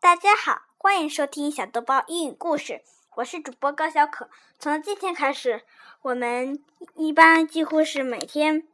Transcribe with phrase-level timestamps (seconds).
[0.00, 2.82] 大家好，欢迎收听小豆包英语故事，
[3.16, 4.30] 我是主播高小可。
[4.56, 5.64] 从今天开始，
[6.02, 8.66] 我们一般几乎是每天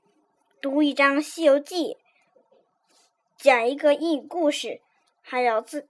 [0.60, 1.94] 读一章《西游记》，
[3.38, 4.82] 讲一个英语故事，
[5.22, 5.88] 还有自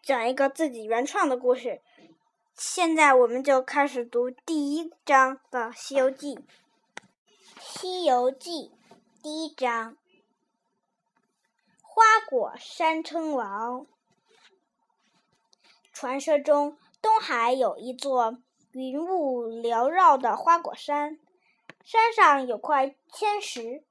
[0.00, 1.82] 讲一个自己原创的故事。
[2.54, 6.36] 现在我们就开始读第一章的《西游记》。
[7.58, 8.70] 《西游记》
[9.20, 9.96] 第一章：
[11.82, 13.84] 花果山称王。
[16.00, 18.38] 传说中，东海有一座
[18.70, 21.18] 云雾缭绕的花果山，
[21.82, 23.82] 山上有块仙石，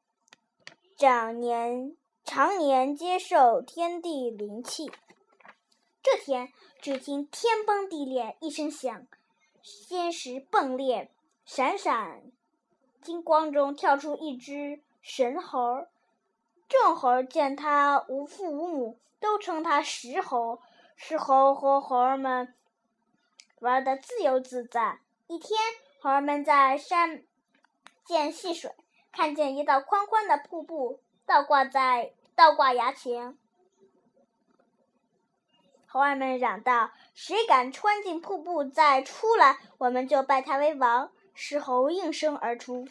[0.95, 4.89] 长年常年接受天地灵气。
[6.01, 9.05] 这天，只听天崩地裂一声响，
[9.61, 11.11] 仙石迸裂，
[11.43, 12.21] 闪闪
[13.01, 15.85] 金光中跳出一只神猴。
[16.69, 20.61] 众猴见他无父无母，都称他石猴。
[20.99, 22.55] 石猴和猴儿们
[23.59, 24.99] 玩的自由自在。
[25.27, 25.57] 一天，
[26.01, 27.23] 猴儿们在山
[28.03, 28.75] 涧戏水，
[29.11, 33.37] 看见一道宽宽的瀑布倒挂在倒挂崖前。
[35.85, 42.87] 猴儿们嚷道：“谁敢穿进瀑布再出来，我们就拜他为王！”石猴应声而出。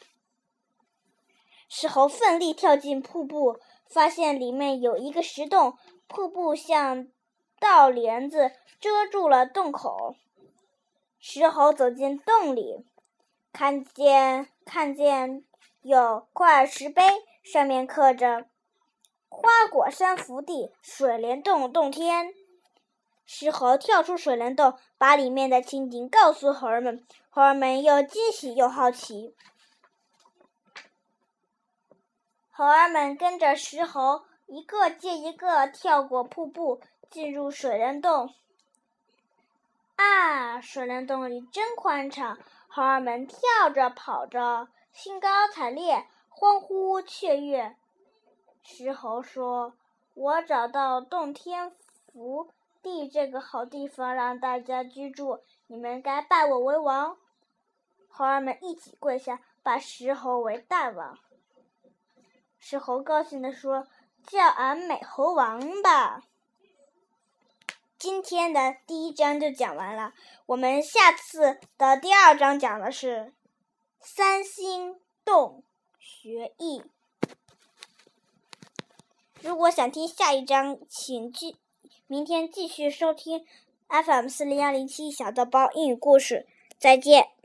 [1.69, 3.59] 石猴奋力跳进瀑布，
[3.91, 5.77] 发现里面有一个石洞，
[6.07, 7.09] 瀑布像。
[7.59, 10.15] 道帘子遮住了洞口。
[11.19, 12.87] 石猴走进洞里，
[13.53, 15.45] 看见看见
[15.83, 17.03] 有块石碑，
[17.43, 18.47] 上面刻着
[19.29, 22.33] “花果山福地，水帘洞洞天”。
[23.27, 27.05] 石猴跳出水帘洞，把里面的情景告诉猴儿们。
[27.29, 29.35] 猴儿们又惊喜又好奇。
[32.53, 36.81] 猴儿们跟着石猴，一个接一个跳过瀑布。
[37.09, 38.35] 进入水帘洞，
[39.95, 40.61] 啊！
[40.61, 42.37] 水帘洞里真宽敞，
[42.67, 47.77] 猴儿们跳着跑着，兴高采烈，欢呼雀跃。
[48.61, 49.75] 石猴说
[50.15, 51.73] ：“我找到洞天
[52.13, 52.51] 福
[52.83, 57.17] 地这个好地方，让大家居住，你们该拜我为王。”
[58.11, 61.17] 猴儿们一起跪下，拜石猴为大王。
[62.59, 63.87] 石猴高兴地说
[64.27, 66.23] ：“叫俺美猴王吧！”
[67.99, 70.13] 今天的第一章就讲完了，
[70.47, 73.33] 我们下次的第二章讲的是
[74.01, 75.63] 三星洞
[75.99, 76.83] 学艺。
[79.41, 81.57] 如果想听下一章，请继
[82.07, 83.47] 明天继续收听
[83.89, 86.47] FM 四零幺零七小豆包英语故事。
[86.79, 87.36] 再见。